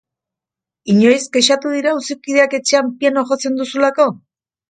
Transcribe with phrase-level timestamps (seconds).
[0.93, 4.09] Inoiz kexatu dira auzokideak etxean pianoa jotzen duzulako?